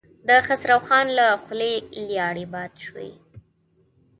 د 0.27 0.29
خسرو 0.45 0.77
خان 0.85 1.07
له 1.19 1.27
خولې 1.43 1.73
لاړې 2.13 2.45
باد 2.53 2.71
شوې. 2.83 3.11